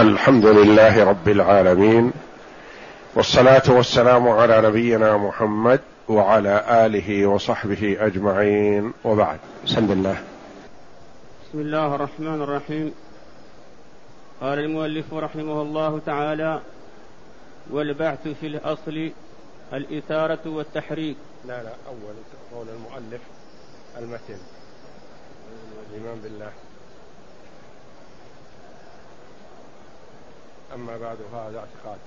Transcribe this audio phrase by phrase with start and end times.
[0.00, 2.12] الحمد لله رب العالمين
[3.14, 9.38] والصلاة والسلام على نبينا محمد وعلى آله وصحبه أجمعين وبعد.
[9.64, 10.16] بسم الله.
[11.48, 12.94] بسم الله الرحمن الرحيم.
[14.40, 16.60] قال المؤلف رحمه الله تعالى
[17.70, 19.10] والبعث في الأصل
[19.72, 21.16] الإثارة والتحريك.
[21.44, 22.14] لا لا أول
[22.54, 23.20] قول المؤلف
[23.98, 24.40] المتن.
[25.90, 26.50] الإيمان بالله.
[30.74, 31.98] أما بعد فهذا اعتقاد.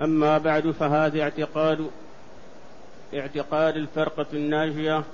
[0.00, 1.90] أما بعد فهذا اعتقاد
[3.14, 5.04] اعتقاد الفرقة الناجية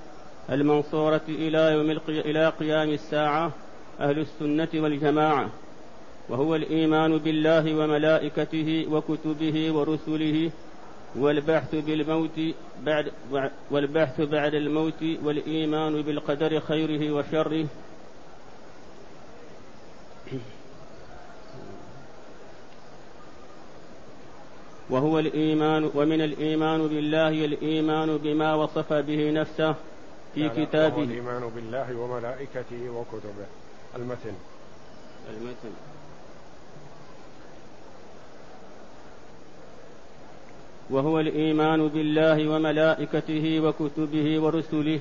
[0.51, 3.52] المنصورة إلى يوم إلى قيام الساعة
[4.01, 5.51] أهل السنة والجماعة
[6.29, 10.51] وهو الإيمان بالله وملائكته وكتبه ورسله
[11.16, 12.41] والبحث بالموت
[12.83, 13.12] بعد
[13.71, 17.66] والبحث بعد الموت والإيمان بالقدر خيره وشره
[24.90, 29.74] وهو الإيمان ومن الإيمان بالله الإيمان بما وصف به نفسه
[30.35, 31.02] في كتابه.
[31.02, 33.46] الإيمان بالله وملائكته وكتبه.
[33.96, 34.35] المتن.
[35.30, 35.74] المتن.
[40.90, 45.01] وهو الإيمان بالله وملائكته وكتبه ورسله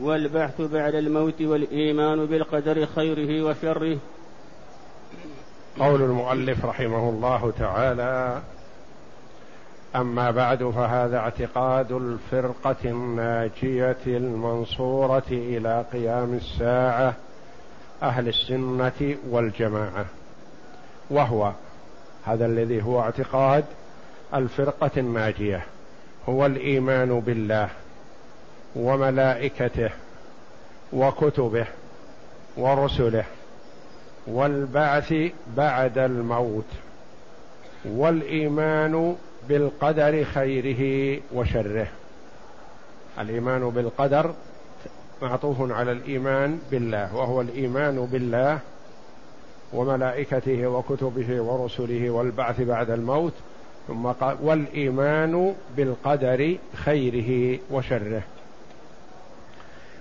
[0.00, 3.98] والبعث بعد الموت والإيمان بالقدر خيره وشره.
[5.78, 8.42] قول المؤلف رحمه الله تعالى
[9.96, 17.14] أما بعد فهذا اعتقاد الفرقة الناجية المنصورة إلى قيام الساعة
[18.02, 20.06] أهل السنة والجماعة.
[21.10, 21.52] وهو
[22.24, 23.64] هذا الذي هو اعتقاد
[24.34, 25.62] الفرقة الناجية
[26.28, 27.68] هو الإيمان بالله
[28.76, 29.90] وملائكته
[30.92, 31.66] وكتبه
[32.56, 33.24] ورسله
[34.26, 35.14] والبعث
[35.56, 36.64] بعد الموت
[37.84, 39.16] والإيمان
[39.48, 41.86] بالقدر خيره وشره.
[43.18, 44.34] الإيمان بالقدر
[45.22, 48.58] معطوف على الإيمان بالله وهو الإيمان بالله
[49.72, 53.32] وملائكته وكتبه ورسله والبعث بعد الموت
[53.88, 58.22] ثم قال والإيمان بالقدر خيره وشره.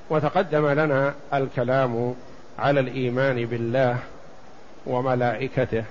[0.09, 2.15] وتقدم لنا الكلام
[2.59, 3.97] على الإيمان بالله
[4.87, 5.83] وملائكته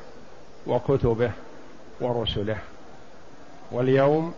[0.67, 1.31] وكتبه
[2.01, 2.59] ورسله.
[3.73, 4.35] واليوم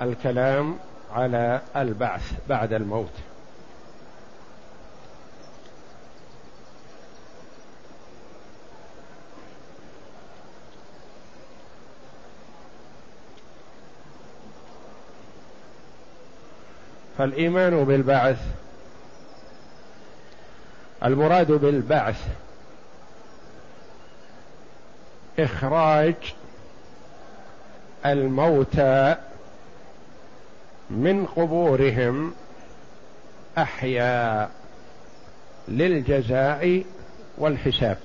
[0.00, 0.78] الكلام
[1.14, 3.12] على البعث بعد الموت.
[17.18, 18.38] فالإيمان بالبعث
[21.04, 22.26] المراد بالبعث
[25.38, 26.14] إخراج
[28.06, 29.16] الموتى
[30.90, 32.34] من قبورهم
[33.58, 34.50] أحياء
[35.68, 36.84] للجزاء
[37.38, 37.98] والحساب.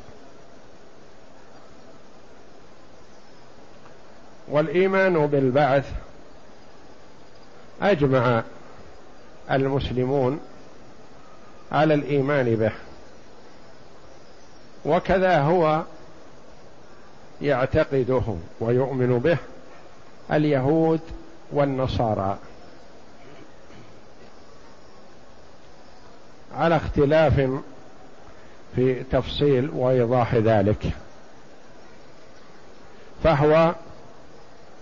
[4.47, 5.91] والإيمان بالبعث
[7.81, 8.43] أجمع
[9.51, 10.39] المسلمون
[11.71, 12.71] على الإيمان به.
[14.85, 15.83] وكذا هو
[17.41, 18.23] يعتقده
[18.59, 19.37] ويؤمن به.
[20.31, 21.01] اليهود
[21.51, 22.37] والنصارى.
[26.55, 27.49] على اختلاف
[28.75, 30.91] في تفصيل وإيضاح ذلك.
[33.23, 33.75] فهو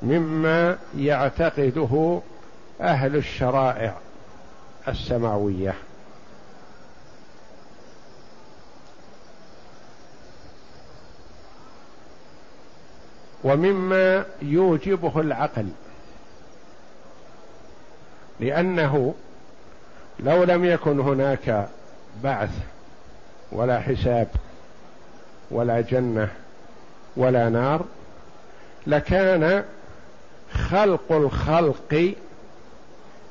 [0.02, 2.22] مما يعتقده
[2.82, 3.98] أهل الشرائع
[4.88, 5.76] السماوية.
[13.44, 15.68] ومما يوجبه العقل.
[18.40, 19.16] لأنه
[20.20, 21.68] لو لم يكن هناك
[22.24, 22.50] بعث
[23.52, 24.28] ولا حساب
[25.52, 26.30] ولا جنة
[27.18, 27.86] ولا نار
[28.88, 29.64] لكان
[30.54, 32.14] خلق الخلق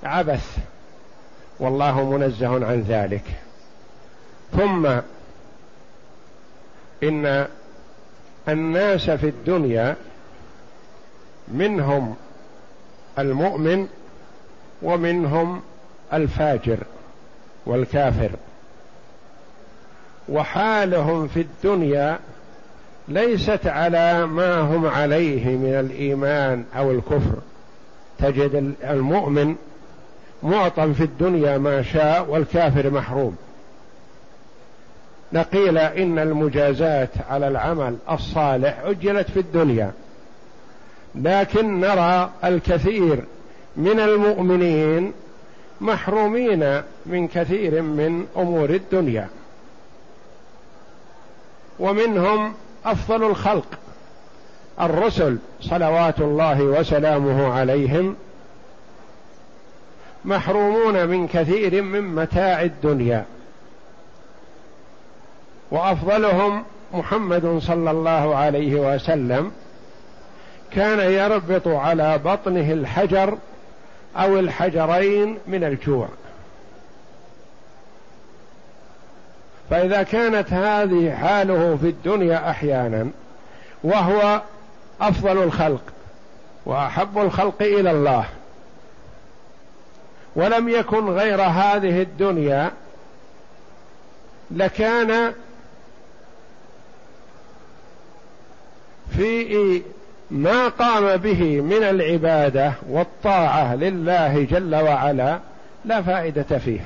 [0.02, 0.56] عبث
[1.58, 3.24] والله منزه عن ذلك.
[4.52, 4.86] ثم
[7.02, 7.46] إن
[8.48, 9.96] الناس في الدنيا
[11.52, 12.14] منهم
[13.18, 13.88] المؤمن
[14.82, 15.60] ومنهم
[16.12, 16.78] الفاجر
[17.66, 18.30] والكافر.
[20.28, 22.18] وحالهم في الدنيا
[23.08, 27.34] ليست على ما هم عليه من الإيمان أو الكفر.
[28.18, 29.56] تجد المؤمن
[30.42, 33.36] معطى في الدنيا ما شاء والكافر محروم.
[35.32, 39.92] لقيل إن المجازات على العمل الصالح أجلت في الدنيا.
[41.14, 43.24] لكن نرى الكثير
[43.76, 45.12] من المؤمنين
[45.80, 49.28] محرومين من كثير من أمور الدنيا.
[51.78, 52.54] ومنهم
[52.84, 53.78] أفضل الخلق
[54.80, 58.16] الرسل صلوات الله وسلامه عليهم
[60.24, 63.24] محرومون من كثير من متاع الدنيا.
[65.70, 66.64] وأفضلهم
[66.94, 69.52] محمد صلى الله عليه وسلم
[70.72, 73.38] كان يربط على بطنه الحجر
[74.16, 76.08] أو الحجرين من الجوع.
[79.70, 83.10] فإذا كانت هذه حاله في الدنيا أحيانا
[83.84, 84.42] وهو
[85.00, 85.82] أفضل الخلق
[86.66, 88.24] وأحب الخلق إلى الله
[90.36, 92.70] ولم يكن غير هذه الدنيا
[94.50, 95.32] لكان
[99.16, 99.82] في
[100.30, 105.38] ما قام به من العبادة والطاعة لله جل وعلا
[105.84, 106.80] لا فائدة فيه.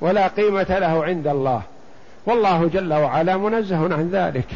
[0.00, 1.62] ولا قيمة له عند الله.
[2.26, 4.48] والله جل وعلا منزه عن ذلك.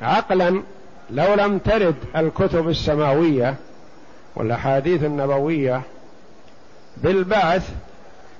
[0.00, 0.62] عقلا
[1.10, 3.54] لو لم ترد الكتب السماوية
[4.36, 5.82] والأحاديث النبوية
[6.96, 7.70] بالبعث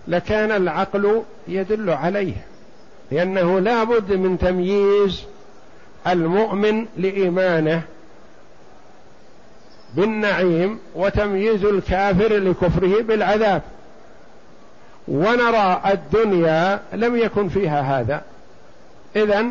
[0.08, 2.34] لكان العقل يدل عليه.
[3.10, 5.24] لأنه لا بد من تمييز
[6.06, 7.82] المؤمن لإيمانه
[9.94, 13.62] بالنعيم وتمييز الكافر لكفره بالعذاب.
[15.08, 18.22] ونرى الدنيا لم يكن فيها هذا.
[19.16, 19.46] اذا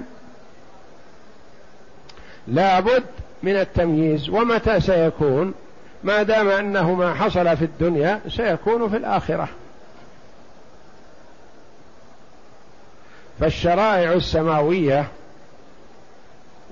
[2.47, 3.03] لابد
[3.44, 4.29] من التمييز.
[4.29, 5.53] ومتى سيكون؟
[6.03, 9.47] ما دام انه ما حصل في الدنيا سيكون في الآخرة.
[13.39, 15.07] فالشرائع السماوية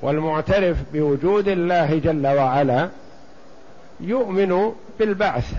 [0.01, 2.89] والمعترف بوجود الله جل وعلا
[3.99, 5.53] يؤمن بالبعث.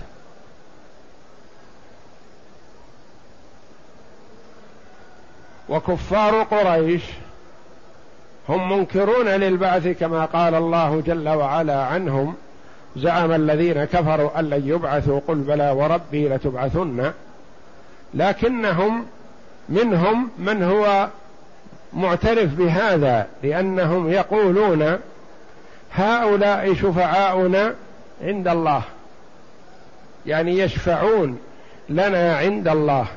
[5.69, 7.03] وكفار قريش
[8.49, 12.35] هم منكرون للبعث كما قال الله جل وعلا عنهم
[12.97, 17.11] زعم الذين كفروا أن لن يبعثوا قل بلى وربي لتبعثن.
[18.13, 19.05] لكنهم
[19.69, 21.07] منهم من هو
[21.93, 24.99] معترف بهذا لأنهم يقولون
[25.93, 27.75] هؤلاء شفعاؤنا
[28.21, 28.81] عند الله.
[30.25, 31.39] يعني يشفعون
[31.89, 33.07] لنا عند الله.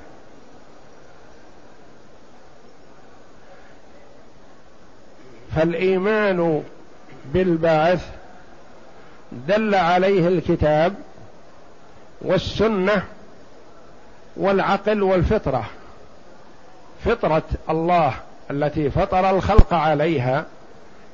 [5.56, 6.62] فالإيمان
[7.25, 8.06] بالبعث
[9.32, 10.94] دل عليه الكتاب
[12.20, 13.05] والسنة
[14.37, 15.64] والعقل والفطرة.
[17.05, 18.14] فطرة الله.
[18.50, 20.47] التي فطر الخلق عليها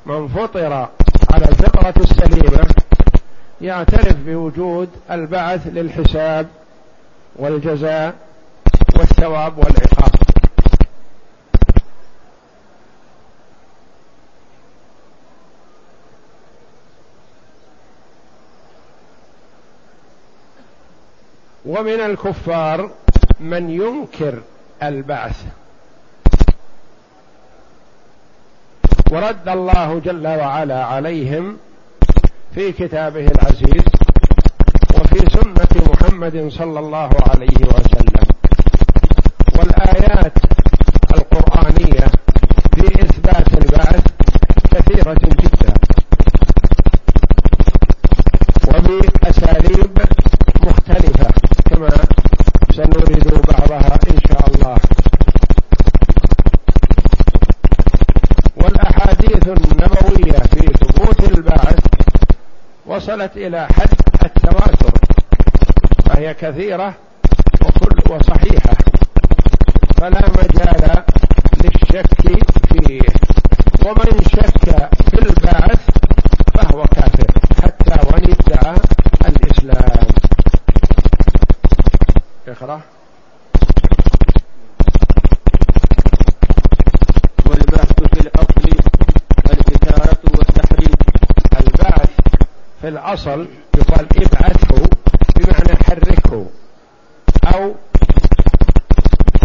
[0.06, 0.72] من فطر
[1.32, 2.68] على الفطرة السليمة
[3.60, 6.48] يعترف بوجود البعث للحساب
[7.36, 8.14] والجزاء
[8.96, 10.10] والثواب والعقاب.
[21.66, 22.90] ومن الكفار
[23.40, 24.42] من ينكر
[24.82, 25.44] البعث.
[29.12, 31.56] ورد الله جل وعلا عليهم
[32.54, 33.84] في كتابه العزيز
[34.94, 38.26] وفي سنة محمد صلى الله عليه وسلم.
[39.58, 40.32] والآيات
[41.14, 42.06] القرآنية
[42.74, 44.04] في إثبات البعث
[44.70, 45.74] كثيرة جدا
[48.68, 49.98] وبأساليب
[50.66, 51.30] مختلفة
[51.70, 51.90] كما
[52.72, 54.76] سنورد بعضها إن شاء الله
[59.46, 61.78] النبوية في ثبوت البعث
[63.26, 63.88] وصلت إلى حد
[64.24, 64.92] التواتر
[66.06, 66.94] فهي كثيرة
[67.64, 68.76] وكل وصحيحة.
[69.96, 71.02] فلا مجال
[71.64, 73.00] للشك فيه.
[73.86, 75.80] ومن شك في البعث
[76.54, 77.26] فهو كافر
[77.62, 78.74] حتى وان ادعى
[79.28, 80.06] الإسلام
[82.48, 82.80] اقرأ
[92.80, 93.48] في الأصل
[93.78, 94.88] يقال ابعثه
[95.36, 96.46] بمعنى حركه
[97.54, 97.74] أو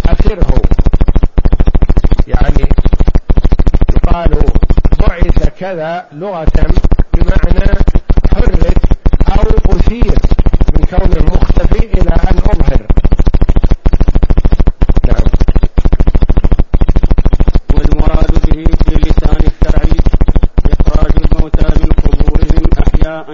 [0.06, 0.62] أثره
[2.27, 2.70] يعني
[3.96, 4.46] يقال
[5.00, 6.74] بعث كذا لغة
[7.13, 7.72] بمعنى
[8.34, 8.77] حرك
[9.30, 10.18] أو أثير
[10.77, 12.91] من كونه مختفي إلى أن أظهر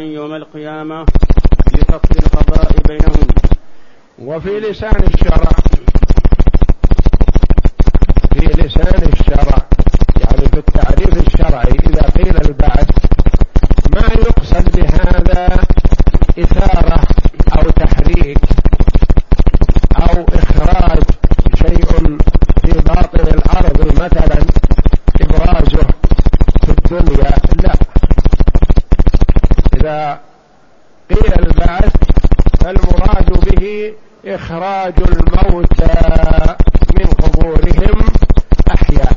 [0.01, 1.05] يوم القيامة
[1.73, 3.27] لفصل القضاء بينهم.
[4.19, 5.49] وفي لسان الشرع
[8.33, 9.57] في لسان الشرع
[10.21, 12.89] يعني في التعريف الشرعي إذا قيل البعث
[13.93, 15.59] ما يقصد بهذا
[16.39, 17.01] إثارة
[17.57, 18.39] أو تحريك
[19.95, 21.03] أو إخراج
[21.55, 22.17] شيء
[22.61, 24.39] في باطن الأرض مثلا
[25.21, 25.87] إبرازه
[26.65, 27.31] في الدنيا
[27.63, 27.73] لا
[29.75, 30.19] إذا
[31.09, 31.93] قيل البعث
[32.59, 33.93] فالمراد به
[34.25, 36.55] إخراج الموتى
[36.97, 38.05] من قبورهم
[38.75, 39.13] أحياء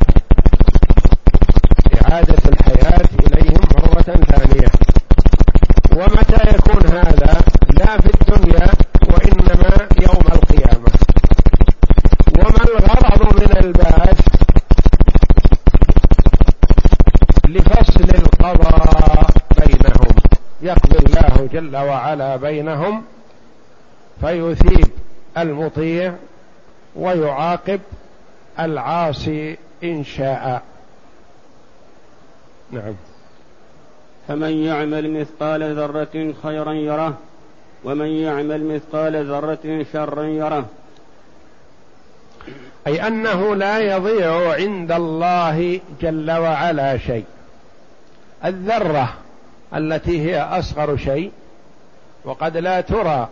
[2.03, 4.69] إعادة الحياة إليهم مرة ثانية
[5.97, 7.41] ومتى يكون هذا
[7.79, 8.71] لا في الدنيا
[9.11, 10.93] وإنما يوم القيامة
[12.39, 14.21] وما الغرض من البعث
[17.49, 20.15] لفصل القضاء بينهم
[20.63, 21.49] يقضي الله
[22.21, 23.05] وعلا بينهم
[24.21, 24.91] فيثيب
[25.39, 26.15] المطيع
[26.97, 27.81] ويعاقب
[28.59, 30.63] العاصي إن شاء.
[32.71, 32.95] نعم.
[34.29, 37.19] فمن يعمل مثقال ذرة خيرا يره
[37.85, 40.67] ومن يعمل مثقال ذرة شرا يره.
[42.87, 47.25] أي أنه لا يضيع عند الله جل وعلا شيء.
[48.45, 49.15] الذرة
[49.75, 51.33] التي هي أصغر شيء
[52.25, 53.29] وقد لا ترى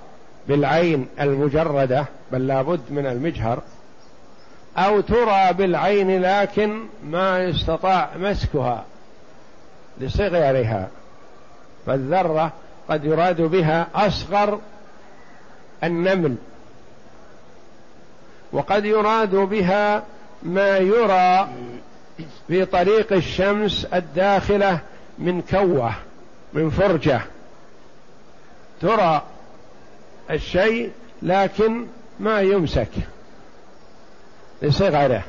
[0.48, 3.62] بالعين المجردة بل لابد من المجهر
[4.76, 8.84] أو ترى بالعين لكن ما يستطاع مسكها
[10.00, 10.88] لصغرها
[11.86, 12.52] فالذرة
[12.88, 14.60] قد يراد بها أصغر
[15.84, 16.36] النمل
[18.52, 20.02] وقد يراد بها
[20.42, 21.48] ما يرى
[22.48, 24.80] في طريق الشمس الداخلة
[25.18, 25.92] من كوة
[26.52, 27.20] من فرجة.
[28.80, 29.22] ترى
[30.30, 30.90] الشيء
[31.22, 31.86] لكن
[32.20, 32.90] ما يمسك.
[34.62, 35.22] لصغره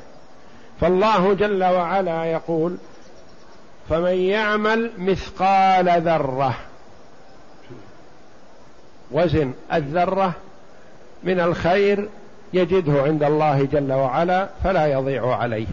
[0.81, 2.77] فالله جل وعلا يقول
[3.89, 6.55] فمن يعمل مثقال ذرة
[9.11, 10.33] وزن الذرة
[11.23, 12.09] من الخير
[12.53, 15.67] يجده عند الله جل وعلا فلا يضيع عليه.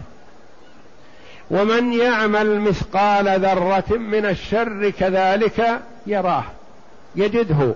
[1.51, 6.43] ومن يعمل مثقال ذرة من الشر كذلك يراه.
[7.17, 7.73] يجده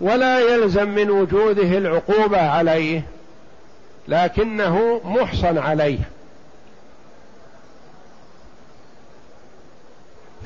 [0.00, 3.02] ولا يلزم من وجوده العقوبة عليه
[4.08, 5.98] لكنه محصن عليه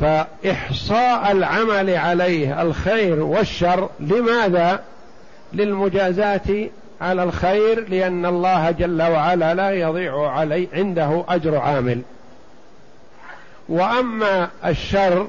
[0.00, 4.84] فإحصاء العمل عليه الخير والشر لماذا؟
[5.52, 6.68] للمجازاة
[7.00, 12.00] على الخير لأن الله جل وعلا لا يضيع عليه عنده أجر عامل
[13.68, 15.28] وأما الشر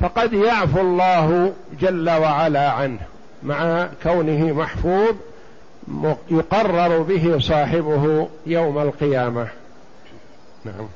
[0.00, 3.00] فقد يعفو الله جل وعلا عنه
[3.42, 5.14] مع كونه محفوظ
[6.30, 9.48] يقرر به صاحبه يوم القيامة.
[10.64, 10.88] نعم.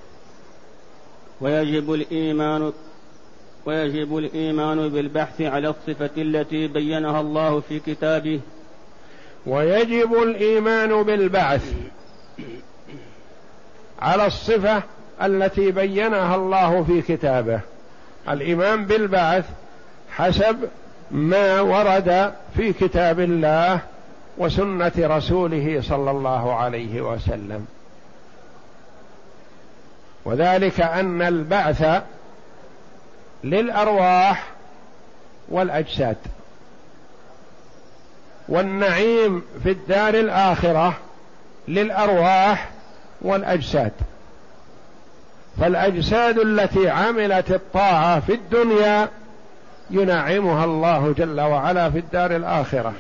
[1.41, 2.73] ويجب الإيمان
[3.67, 8.41] ويجب الإيمان بالبحث على الصفة التي بينها الله في كتابه.
[9.47, 11.75] ويجب الإيمان بالبعث
[14.01, 14.83] على الصفة
[15.23, 17.61] التي بينها الله في كتابه.
[18.29, 19.45] الإيمان بالبعث
[20.11, 20.69] حسب
[21.11, 23.81] ما ورد في كتاب الله
[24.39, 27.67] وسنة رسوله صلى الله عليه وسلم.
[30.25, 32.03] وذلك أن البعث
[33.45, 34.51] للأرواح
[35.49, 36.17] والأجساد.
[38.49, 40.97] والنعيم في الدار الآخرة
[41.69, 42.71] للأرواح
[43.23, 43.93] والأجساد.
[45.61, 49.09] فالأجساد التي عملت الطاعة في الدنيا
[49.91, 52.93] ينعمها الله جل وعلا في الدار الآخرة.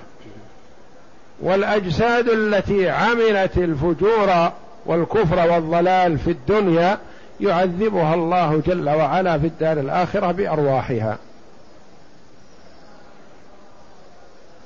[1.40, 4.50] والأجساد التي عملت الفجور
[4.86, 6.98] والكفر والضلال في الدنيا
[7.40, 11.18] يعذبها الله جل وعلا في الدار الآخرة بأرواحها.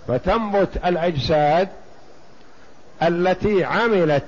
[0.09, 1.69] فتنبت الأجساد
[3.03, 4.25] التي عملت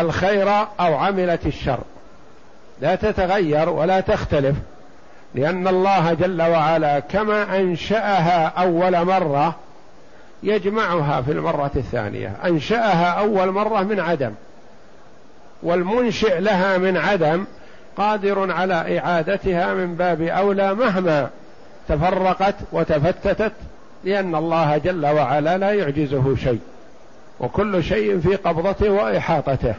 [0.00, 0.48] الخير
[0.80, 1.80] أو عملت الشر.
[2.80, 4.56] لا تتغير ولا تختلف
[5.34, 9.54] لأن الله جل وعلا كما أنشأها أول مرة
[10.42, 12.32] يجمعها في المرة الثانية.
[12.44, 14.32] أنشأها أول مرة من عدم
[15.62, 17.44] والمنشئ لها من عدم
[17.96, 21.30] قادر على إعادتها من باب أولى مهما
[21.88, 23.52] تفرقت وتفتتت
[24.04, 26.60] لأن الله جل وعلا لا يعجزه شيء
[27.40, 29.74] وكل شيء في قبضته وإحاطته.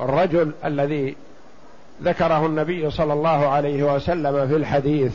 [0.00, 1.16] الرجل الذي
[2.02, 5.12] ذكره النبي صلى الله عليه وسلم في الحديث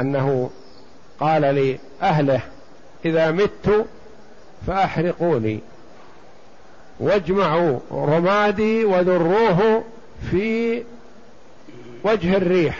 [0.00, 0.50] أنه
[1.20, 2.40] قال لاهله
[3.04, 3.86] إذا مت
[4.66, 5.60] فأحرقوني
[7.00, 9.84] واجمعوا رمادي وذروه
[10.30, 10.82] في
[12.04, 12.78] وجه الريح.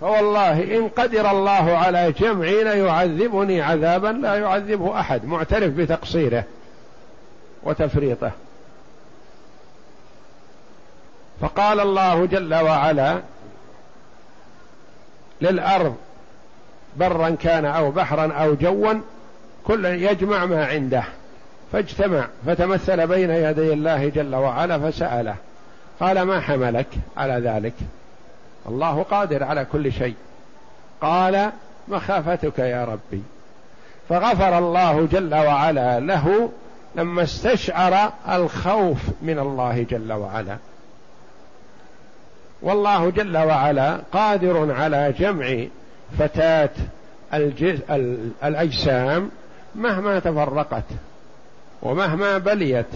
[0.00, 6.44] فوالله إن قدر الله على جمعي ليعذبني عذابا لا يعذبه أحد معترف بتقصيره
[7.62, 8.30] وتفريطه.
[11.40, 13.20] فقال الله جل وعلا
[15.40, 15.96] للأرض
[16.96, 18.94] برا كان أو بحرا أو جوا
[19.66, 21.04] كل يجمع ما عنده.
[21.72, 25.36] فاجتمع فتمثل بين يدي الله جل وعلا فسأله.
[26.00, 26.86] قال ما حملك
[27.16, 27.74] على ذلك؟
[28.68, 30.14] الله قادر على كل شيء.
[31.00, 31.50] قال
[31.88, 33.22] مخافتك يا ربي.
[34.08, 36.50] فغفر الله جل وعلا له
[36.94, 40.56] لما استشعر الخوف من الله جل وعلا.
[42.64, 45.64] والله جل وعلا قادر على جمع
[46.18, 46.70] فتاة
[47.34, 47.78] الجز...
[48.44, 49.30] الأجسام
[49.74, 50.84] مهما تفرقت
[51.82, 52.86] ومهما بليت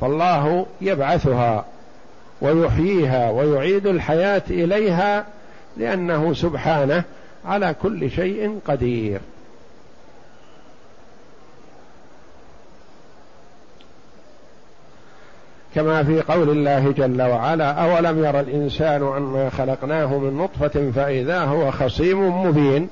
[0.00, 1.64] فالله يبعثها
[2.40, 5.26] ويحييها ويعيد الحياة إليها
[5.76, 7.04] لأنه سبحانه
[7.44, 9.20] على كل شيء قدير.
[15.74, 21.70] كما في قول الله جل وعلا أولم ير الإنسان أنا خلقناه من نطفة فإذا هو
[21.70, 22.88] خصيم مبين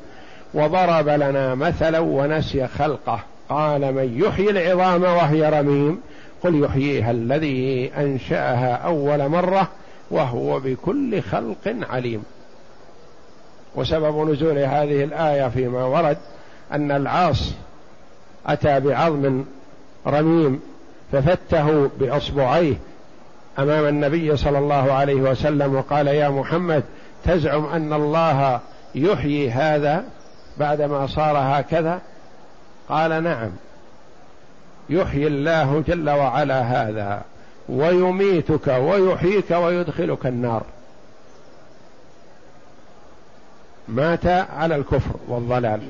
[0.55, 3.21] وضرب لنا مثلا ونسي خلقه.
[3.49, 6.01] قال من يحيي العظام وهي رميم
[6.43, 9.69] قل يحييها الذي أنشأها أول مرة
[10.11, 12.23] وهو بكل خلق عليم.
[13.77, 16.19] وسبب نزول هذه الآية فيما ورد
[16.73, 17.53] أن العاص
[18.47, 19.45] أتى بعظم
[20.07, 20.61] رميم
[21.13, 22.75] ففته بأصبعيه
[23.59, 26.85] أمام النبي صلى الله عليه وسلم وقال يا محمد
[27.25, 28.61] تزعم أن الله
[28.95, 30.05] يحيي هذا
[30.59, 32.01] بعدما صار هكذا؟
[32.89, 33.51] قال نعم.
[34.91, 37.23] يحيي الله جل وعلا هذا
[37.69, 40.63] ويميتك ويحييك ويدخلك النار.
[43.89, 45.81] مات على الكفر والضلال.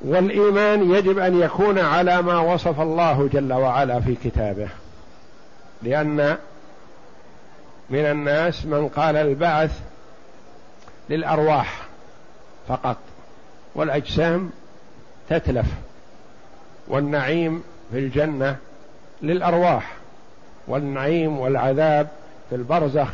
[0.00, 4.68] والإيمان يجب أن يكون على ما وصف الله جل وعلا في كتابه.
[5.82, 6.36] لأن
[7.90, 9.80] من الناس من قال البعث
[11.10, 11.82] للأرواح
[12.68, 12.96] فقط
[13.74, 14.50] والأجسام
[15.28, 15.66] تتلف
[16.88, 18.56] والنعيم في الجنة
[19.22, 19.92] للأرواح
[20.68, 22.08] والنعيم والعذاب
[22.50, 23.08] في البرزخ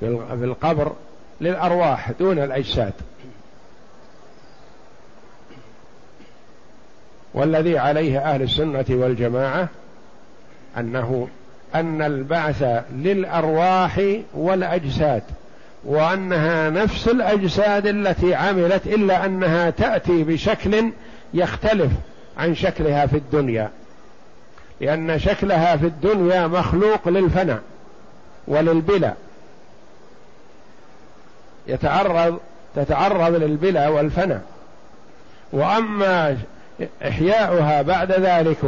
[0.00, 0.92] في القبر
[1.40, 2.92] للأرواح دون الأجساد.
[7.34, 9.68] والذي عليه أهل السنة والجماعة
[10.78, 11.28] أنه
[11.74, 14.00] أن البعث للأرواح
[14.34, 15.22] والأجساد
[15.84, 20.90] وأنها نفس الأجساد التي عملت إلا أنها تأتي بشكل
[21.34, 21.92] يختلف
[22.38, 23.70] عن شكلها في الدنيا.
[24.80, 27.60] لأن شكلها في الدنيا مخلوق للفناء
[28.48, 29.12] وللبلا.
[31.66, 32.38] يتعرض
[32.76, 34.42] تتعرض للبلا والفناء.
[35.52, 36.36] وأما
[37.02, 38.58] إحياؤها بعد ذلك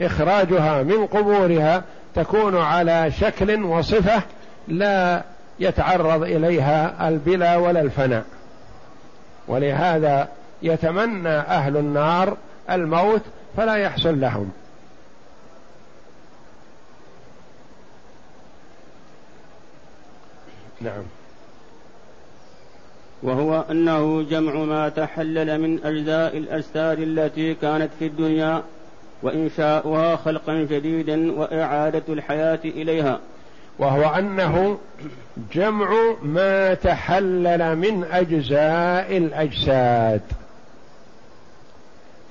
[0.00, 1.82] وإخراجها من قبورها
[2.14, 4.22] تكون على شكل وصفة
[4.68, 5.22] لا
[5.60, 8.24] يتعرض إليها البلا ولا الفناء.
[9.48, 10.28] ولهذا
[10.62, 12.36] يتمنى أهل النار
[12.70, 13.22] الموت
[13.56, 14.50] فلا يحصل لهم.
[20.80, 21.02] نعم.
[23.24, 28.62] وهو أنه جمع ما تحلل من أجزاء الأجساد التي كانت في الدنيا
[29.22, 33.20] وإنشاؤها خلقا جديدا وإعادة الحياة إليها.
[33.78, 34.78] وهو أنه
[35.52, 40.22] جمع ما تحلل من أجزاء الأجساد.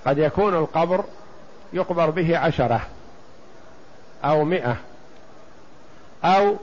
[0.06, 1.03] قد يكون القبر
[1.73, 2.82] يقبر به عشرة
[4.23, 4.75] أو مئة
[6.23, 6.56] أو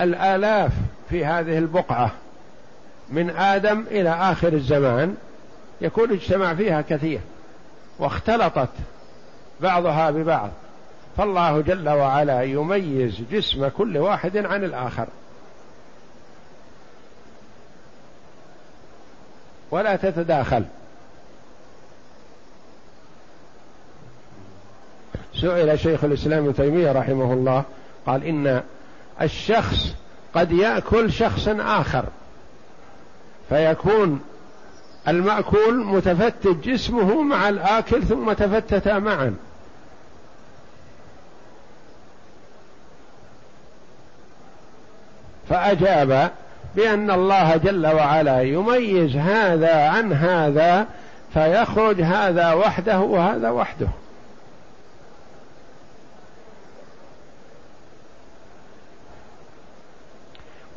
[0.00, 0.72] الآلاف
[1.10, 2.12] في هذه البقعة.
[3.10, 5.16] من آدم إلى آخر الزمان
[5.80, 7.20] يكون اجتمع فيها كثير
[7.98, 8.68] واختلطت
[9.60, 10.50] بعضها ببعض.
[11.16, 15.06] فالله جل وعلا يميز جسم كل واحد عن الآخر.
[19.70, 20.64] ولا تتداخل.
[25.34, 27.64] سئل شيخ الإسلام ابن تيمية رحمه الله
[28.06, 28.62] قال إن
[29.22, 29.94] الشخص
[30.34, 32.04] قد يأكل شخص آخر.
[33.48, 34.20] فيكون
[35.08, 39.34] المأكول متفتت جسمه مع الآكل ثم تفتتا معا.
[45.48, 46.30] فأجاب
[46.76, 50.86] بأن الله جل وعلا يميز هذا عن هذا
[51.34, 53.88] فيخرج هذا وحده وهذا وحده.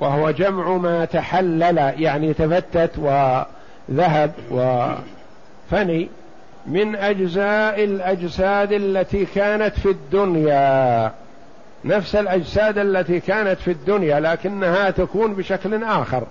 [0.02, 6.10] وهو جمع ما تحلل يعني تفتت وذهب وفني
[6.66, 11.12] من أجزاء الأجساد التي كانت في الدنيا.
[11.86, 16.24] نفس الأجساد التي كانت في الدنيا لكنها تكون بشكل آخر.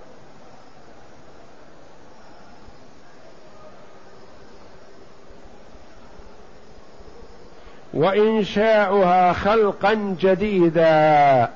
[7.94, 11.48] وإنشاؤها خلقا جديدا.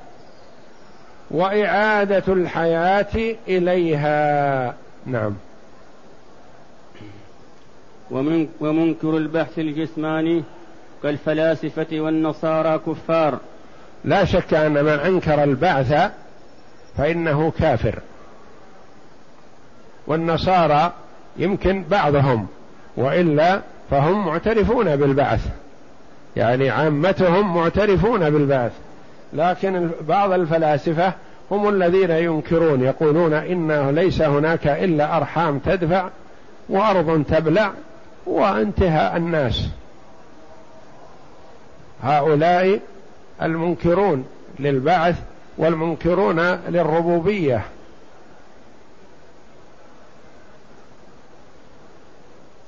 [1.30, 4.74] وإعادة الحياة إليها.
[5.06, 5.34] نعم.
[8.10, 10.44] ومن ومنكر البحث الجسماني
[11.02, 13.38] كالفلاسفة والنصارى كفار.
[14.04, 16.10] لا شك أن من أنكر البعث
[16.96, 17.98] فإنه كافر.
[20.06, 20.92] والنصارى
[21.36, 22.46] يمكن بعضهم
[22.96, 23.60] وإلا
[23.90, 25.48] فهم معترفون بالبعث.
[26.36, 28.72] يعني عامتهم معترفون بالبعث.
[29.34, 31.12] لكن بعض الفلاسفة
[31.50, 36.08] هم الذين ينكرون يقولون انه ليس هناك إلا أرحام تدفع
[36.68, 37.72] وأرض تبلع
[38.26, 39.68] وانتهى الناس.
[42.02, 42.80] هؤلاء
[43.42, 44.26] المنكرون
[44.58, 45.16] للبعث
[45.58, 47.62] والمنكرون للربوبية.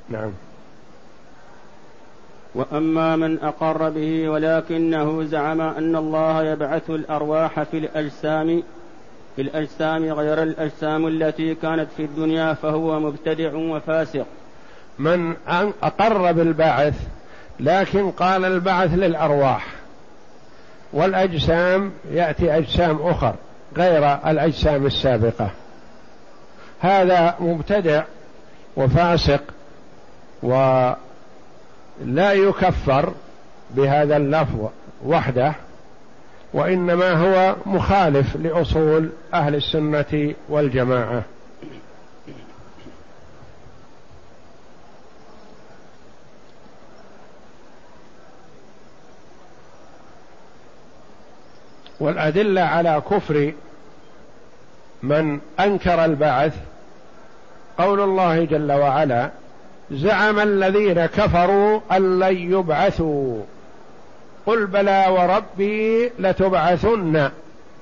[0.09, 0.31] نعم.
[2.57, 8.63] وأما من أقر به ولكنه زعم أن الله يبعث الأرواح في الأجسام
[9.37, 14.27] في الأجسام غير الأجسام التي كانت في الدنيا فهو مبتدع وفاسق.
[14.99, 15.35] من
[15.83, 16.95] أقر بالبعث
[17.61, 19.67] لكن قال البعث للأرواح.
[20.93, 23.35] والأجسام يأتي أجسام أخر
[23.77, 25.51] غير الأجسام السابقة.
[26.81, 28.03] هذا مبتدع
[28.77, 29.43] وفاسق
[30.43, 30.53] و
[32.05, 33.13] لا يكفر
[33.71, 34.69] بهذا اللفظ
[35.05, 35.53] وحده
[36.53, 41.23] وإنما هو مخالف لأصول أهل السنة والجماعة.
[52.01, 53.53] والأدلة على كفر
[55.03, 56.55] من أنكر البعث
[57.79, 59.31] قول الله جل وعلا
[59.91, 63.43] زعم الذين كفروا أن لن يبعثوا.
[64.47, 67.31] قل بلى وربي لتبعثن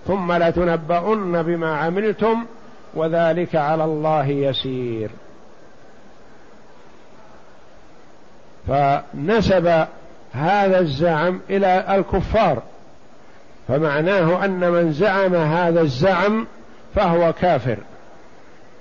[0.06, 2.44] ثم لتنبؤن بما عملتم
[2.94, 5.10] وذلك على الله يسير.
[8.68, 9.86] فنسب
[10.32, 12.62] هذا الزعم إلى الكفار
[13.68, 16.46] فمعناه أن من زعم هذا الزعم
[16.94, 17.78] فهو كافر.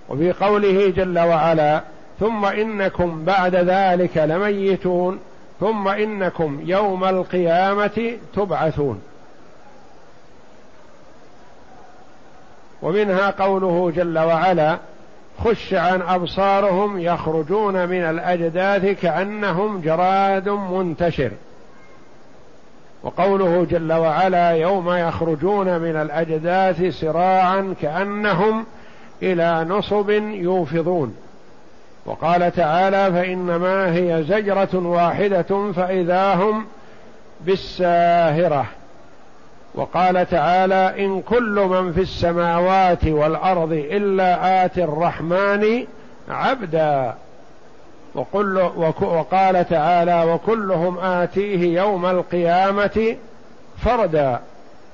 [0.10, 1.82] وفي قوله جل وعلا
[2.20, 5.20] ثم إنكم بعد ذلك لميتون
[5.60, 9.02] ثم إنكم يوم القيامة تبعثون.
[12.82, 14.78] ومنها قوله جل وعلا
[15.44, 21.32] خش عن أبصارهم يخرجون من الأجداث كأنهم جراد منتشر.
[23.04, 28.66] وقوله جل وعلا يوم يخرجون من الأجداث سراعا كأنهم
[29.24, 31.16] إلى نصب يوفضون.
[32.06, 36.66] وقال تعالى فإنما هي زجرة واحدة فإذا هم
[37.42, 38.66] بالساهرة.
[39.76, 45.86] وقال تعالى إن كل من في السماوات والأرض إلا اتي الرحمن
[46.30, 47.14] عبدا.
[48.16, 48.58] وقل
[49.02, 53.16] وقال تعالى وكلهم آتيه يوم القيامة
[53.78, 54.40] فردا.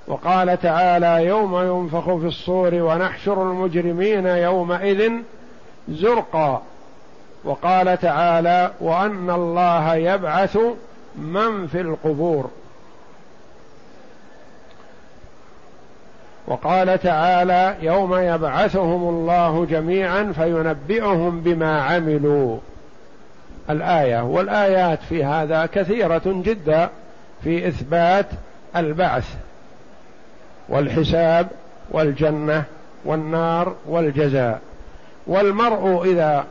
[0.07, 5.11] وقال تعالى يوم ينفخ في الصور ونحشر المجرمين يومئذ
[5.89, 6.61] زرقا.
[7.43, 10.57] وقال تعالى وأن الله يبعث
[11.15, 12.49] من في القبور.
[16.47, 22.57] وقال تعالى يوم يبعثهم الله جميعا فينبئهم بما عملوا.
[23.69, 26.89] الآية والآيات في هذا كثيرة جدا
[27.43, 28.25] في إثبات
[28.75, 29.35] البعث
[30.69, 31.47] والحساب
[31.91, 32.63] والجنة
[33.05, 34.61] والنار والجزاء.
[35.27, 36.45] والمرء إذا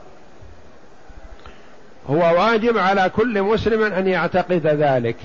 [2.10, 5.16] هو واجب على كل مسلم أن يعتقد ذلك.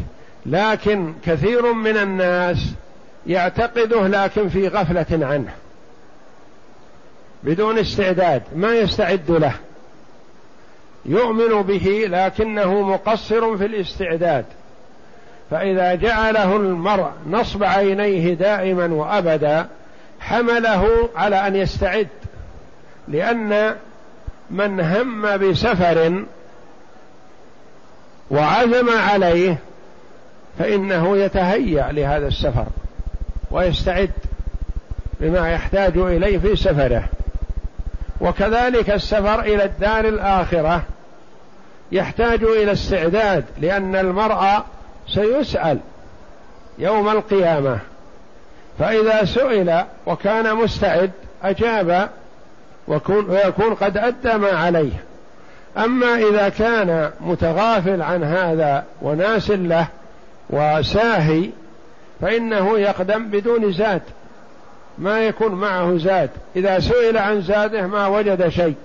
[0.45, 2.73] لكن كثير من الناس
[3.27, 5.53] يعتقده لكن في غفلة عنه.
[7.43, 9.53] بدون استعداد ما يستعد له.
[11.05, 14.45] يؤمن به لكنه مقصر في الاستعداد.
[15.51, 19.67] فإذا جعله المرء نصب عينيه دائما وأبدا
[20.19, 22.07] حمله على أن يستعد.
[23.07, 23.75] لأن
[24.51, 26.25] من هم بسفر
[28.33, 29.57] وعزم عليه
[30.59, 32.65] فإنه يتهيأ لهذا السفر
[33.51, 34.11] ويستعد
[35.19, 37.03] بما يحتاج إليه في سفره.
[38.21, 40.83] وكذلك السفر إلى الدار الآخرة
[41.91, 44.63] يحتاج إلى استعداد لأن المرء
[45.07, 45.79] سيسأل
[46.79, 47.79] يوم القيامة.
[48.79, 51.11] فإذا سئل وكان مستعد
[51.43, 52.09] أجاب
[52.87, 55.03] ويكون قد أدى ما عليه.
[55.77, 59.87] أما إذا كان متغافل عن هذا وناس له
[60.49, 61.49] وساهي
[62.21, 64.01] فإنه يقدم بدون زاد
[64.97, 66.29] ما يكون معه زاد.
[66.55, 68.75] إذا سئل عن زاده ما وجد شيء.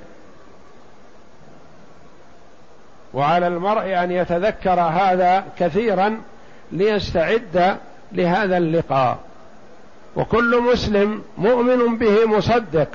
[3.14, 6.20] وعلى المرء أن يتذكر هذا كثيرا
[6.72, 7.76] ليستعد
[8.12, 9.18] لهذا اللقاء.
[10.16, 12.88] وكل مسلم مؤمن به مصدق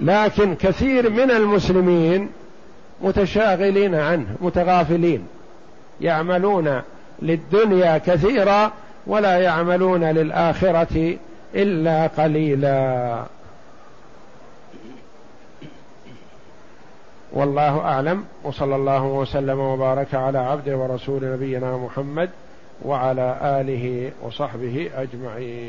[0.00, 2.28] لكن كثير من المسلمين
[3.02, 5.26] متشاغلين عنه متغافلين.
[6.00, 6.82] يعملون
[7.22, 8.72] للدنيا كثيرا
[9.06, 11.16] ولا يعملون للآخرة
[11.54, 13.24] إلا قليلا.
[17.32, 18.24] والله أعلم.
[18.44, 22.30] وصلى الله وسلم وبارك على عبده ورسول نبينا محمد
[22.84, 25.62] وعلى آله وصحبه أجمعين.